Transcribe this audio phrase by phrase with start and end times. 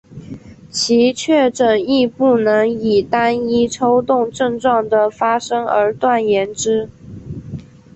[0.71, 6.89] 其确诊亦不能以单一抽动症状的发生而断言之。